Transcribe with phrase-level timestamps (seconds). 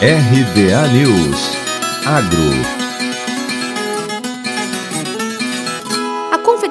[0.00, 1.56] RBA News.
[2.04, 2.85] Agro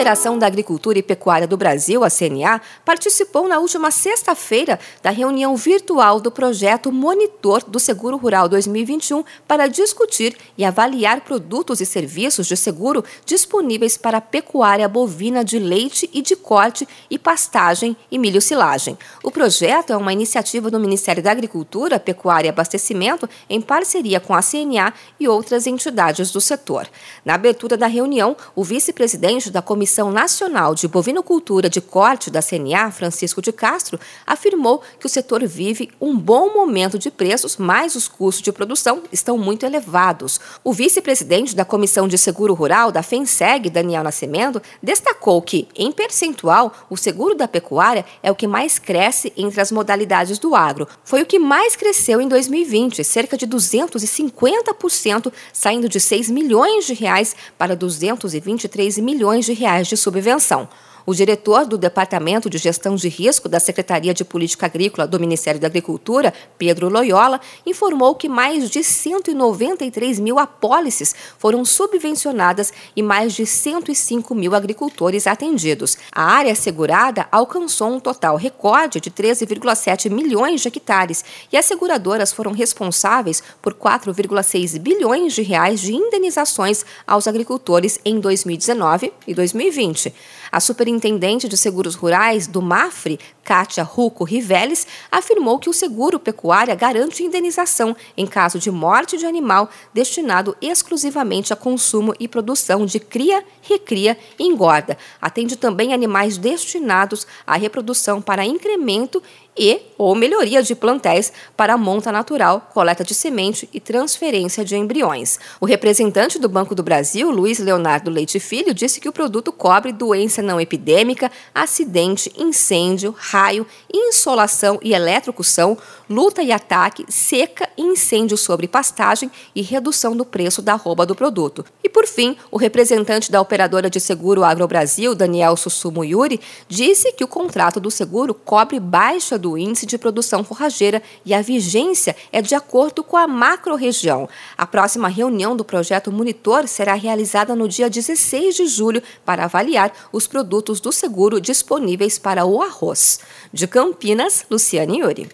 [0.00, 5.54] Confederação da Agricultura e Pecuária do Brasil, a CNA, participou na última sexta-feira da reunião
[5.54, 12.46] virtual do projeto Monitor do Seguro Rural 2021 para discutir e avaliar produtos e serviços
[12.46, 18.18] de seguro disponíveis para a pecuária bovina de leite e de corte e pastagem e
[18.18, 18.96] milho silagem.
[19.22, 24.32] O projeto é uma iniciativa do Ministério da Agricultura, Pecuária e Abastecimento em parceria com
[24.32, 26.88] a CNA e outras entidades do setor.
[27.22, 32.40] Na abertura da reunião, o vice-presidente da Comissão Comissão Nacional de Bovinocultura de Corte da
[32.40, 37.96] CNA, Francisco de Castro, afirmou que o setor vive um bom momento de preços, mas
[37.96, 40.38] os custos de produção estão muito elevados.
[40.62, 46.72] O vice-presidente da Comissão de Seguro Rural da FENSEG, Daniel Nascimento, destacou que, em percentual,
[46.88, 50.86] o seguro da pecuária é o que mais cresce entre as modalidades do agro.
[51.02, 56.94] Foi o que mais cresceu em 2020, cerca de 250%, saindo de 6 milhões de
[56.94, 60.68] reais para 223 milhões de reais de subvenção.
[61.10, 65.60] O diretor do Departamento de Gestão de Risco da Secretaria de Política Agrícola do Ministério
[65.60, 73.34] da Agricultura, Pedro Loyola, informou que mais de 193 mil apólices foram subvencionadas e mais
[73.34, 75.98] de 105 mil agricultores atendidos.
[76.12, 82.32] A área segurada alcançou um total recorde de 13,7 milhões de hectares e as seguradoras
[82.32, 90.14] foram responsáveis por 4,6 bilhões de reais de indenizações aos agricultores em 2019 e 2020.
[90.52, 90.58] A
[91.00, 97.24] superintendente de seguros rurais do MAFRE, Kátia Ruco Riveles, afirmou que o seguro pecuária garante
[97.24, 103.42] indenização em caso de morte de animal destinado exclusivamente a consumo e produção de cria,
[103.62, 104.98] recria e engorda.
[105.22, 109.22] Atende também animais destinados à reprodução para incremento
[109.56, 115.38] e ou melhoria de plantéis para monta natural, coleta de semente e transferência de embriões.
[115.60, 119.92] O representante do Banco do Brasil, Luiz Leonardo Leite Filho, disse que o produto cobre
[119.92, 125.76] doença não epidêmica, acidente, incêndio, raio, insolação e eletrocução,
[126.08, 131.64] luta e ataque, seca incêndio sobre pastagem e redução do preço da rouba do produto.
[131.84, 137.24] E por fim, o representante da operadora de seguro Agrobrasil, Daniel Sussumo Yuri, disse que
[137.24, 142.40] o contrato do seguro cobre baixa do índice de produção forrageira e a vigência é
[142.40, 144.28] de acordo com a macro-região.
[144.56, 149.92] A próxima reunião do projeto Monitor será realizada no dia 16 de julho para avaliar
[150.12, 153.18] os produtos do seguro disponíveis para o arroz.
[153.52, 155.28] De Campinas, Luciane Yuri.